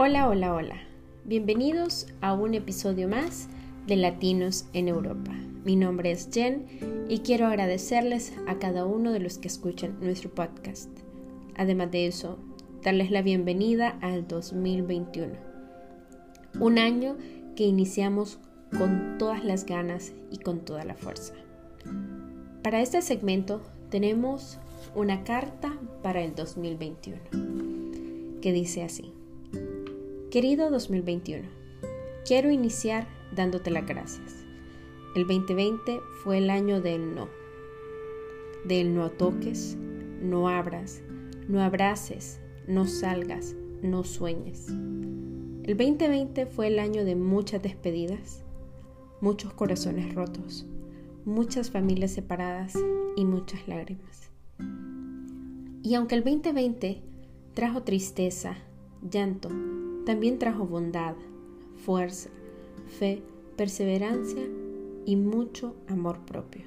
[0.00, 0.76] Hola, hola, hola.
[1.24, 3.48] Bienvenidos a un episodio más
[3.88, 5.32] de Latinos en Europa.
[5.64, 6.66] Mi nombre es Jen
[7.08, 10.88] y quiero agradecerles a cada uno de los que escuchan nuestro podcast.
[11.56, 12.38] Además de eso,
[12.84, 15.32] darles la bienvenida al 2021.
[16.60, 17.16] Un año
[17.56, 18.38] que iniciamos
[18.78, 21.34] con todas las ganas y con toda la fuerza.
[22.62, 24.60] Para este segmento tenemos
[24.94, 27.18] una carta para el 2021
[28.40, 29.12] que dice así.
[30.30, 31.48] Querido 2021,
[32.26, 34.44] quiero iniciar dándote las gracias.
[35.16, 37.30] El 2020 fue el año del no,
[38.66, 39.78] del no toques,
[40.20, 41.00] no abras,
[41.48, 44.68] no abraces, no salgas, no sueñes.
[44.68, 48.44] El 2020 fue el año de muchas despedidas,
[49.22, 50.66] muchos corazones rotos,
[51.24, 52.74] muchas familias separadas
[53.16, 54.30] y muchas lágrimas.
[55.82, 57.00] Y aunque el 2020
[57.54, 58.58] trajo tristeza,
[59.10, 59.48] llanto,
[60.08, 61.16] también trajo bondad,
[61.84, 62.30] fuerza,
[62.98, 63.22] fe,
[63.58, 64.42] perseverancia
[65.04, 66.62] y mucho amor propio.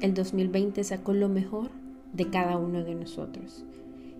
[0.00, 1.72] El 2020 sacó lo mejor
[2.12, 3.64] de cada uno de nosotros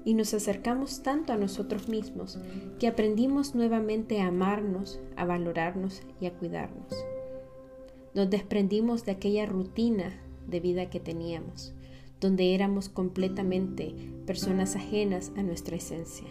[0.04, 2.40] y nos acercamos tanto a nosotros mismos
[2.80, 6.92] que aprendimos nuevamente a amarnos, a valorarnos y a cuidarnos.
[8.14, 10.12] Nos desprendimos de aquella rutina
[10.48, 11.72] de vida que teníamos,
[12.20, 13.94] donde éramos completamente
[14.26, 16.26] personas ajenas a nuestra esencia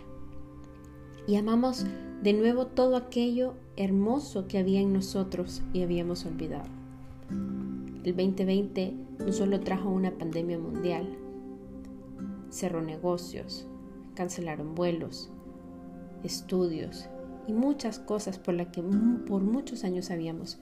[1.27, 1.85] y amamos
[2.21, 6.69] de nuevo todo aquello hermoso que había en nosotros y habíamos olvidado.
[8.03, 11.17] El 2020 no solo trajo una pandemia mundial,
[12.49, 13.65] cerró negocios,
[14.15, 15.31] cancelaron vuelos,
[16.23, 17.07] estudios
[17.47, 20.59] y muchas cosas por las que por muchos años habíamos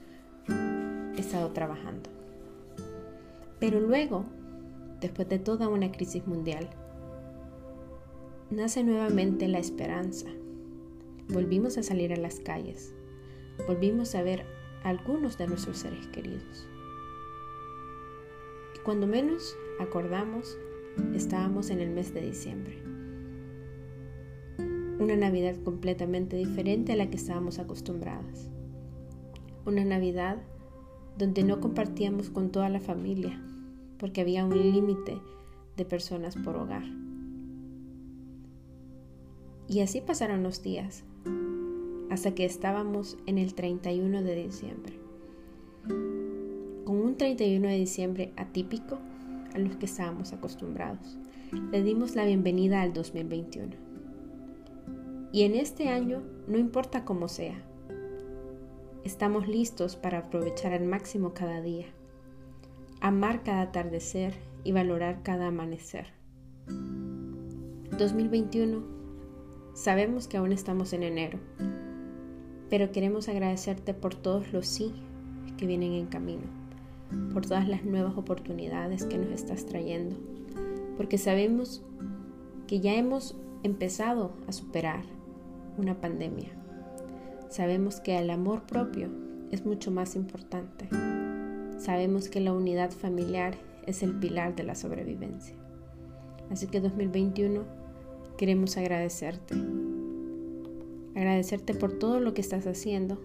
[1.17, 2.09] estado trabajando.
[3.59, 4.25] Pero luego,
[4.99, 6.69] después de toda una crisis mundial,
[8.49, 10.27] nace nuevamente la esperanza
[11.29, 12.93] Volvimos a salir a las calles.
[13.67, 14.45] Volvimos a ver
[14.83, 16.67] a algunos de nuestros seres queridos.
[18.75, 20.57] Y cuando menos acordamos,
[21.13, 22.81] estábamos en el mes de diciembre.
[24.99, 28.49] Una Navidad completamente diferente a la que estábamos acostumbradas.
[29.65, 30.37] Una Navidad
[31.17, 33.41] donde no compartíamos con toda la familia,
[33.97, 35.19] porque había un límite
[35.77, 36.83] de personas por hogar.
[39.71, 41.05] Y así pasaron los días,
[42.09, 44.99] hasta que estábamos en el 31 de diciembre.
[46.83, 48.99] Con un 31 de diciembre atípico
[49.55, 51.17] a los que estábamos acostumbrados,
[51.71, 53.69] le dimos la bienvenida al 2021.
[55.31, 57.63] Y en este año, no importa cómo sea,
[59.05, 61.85] estamos listos para aprovechar al máximo cada día,
[62.99, 64.33] amar cada atardecer
[64.65, 66.07] y valorar cada amanecer.
[67.97, 69.00] 2021
[69.73, 71.39] Sabemos que aún estamos en enero,
[72.69, 74.93] pero queremos agradecerte por todos los sí
[75.57, 76.43] que vienen en camino,
[77.33, 80.17] por todas las nuevas oportunidades que nos estás trayendo,
[80.97, 81.83] porque sabemos
[82.67, 85.03] que ya hemos empezado a superar
[85.77, 86.49] una pandemia.
[87.49, 89.09] Sabemos que el amor propio
[89.51, 90.89] es mucho más importante.
[91.77, 93.55] Sabemos que la unidad familiar
[93.87, 95.55] es el pilar de la sobrevivencia.
[96.49, 97.80] Así que 2021
[98.41, 99.53] queremos agradecerte.
[101.15, 103.21] Agradecerte por todo lo que estás haciendo,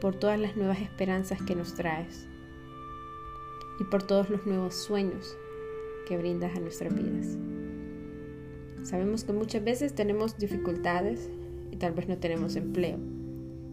[0.00, 2.28] por todas las nuevas esperanzas que nos traes
[3.80, 5.36] y por todos los nuevos sueños
[6.06, 7.36] que brindas a nuestras vidas.
[8.84, 11.28] Sabemos que muchas veces tenemos dificultades
[11.72, 12.98] y tal vez no tenemos empleo,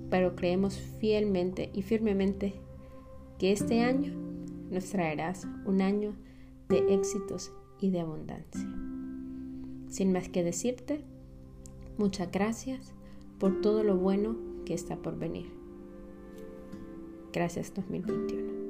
[0.09, 2.55] pero creemos fielmente y firmemente
[3.37, 4.15] que este año
[4.71, 6.15] nos traerás un año
[6.69, 8.86] de éxitos y de abundancia.
[9.89, 11.01] Sin más que decirte,
[11.97, 12.93] muchas gracias
[13.39, 15.51] por todo lo bueno que está por venir.
[17.31, 18.66] Gracias 2021.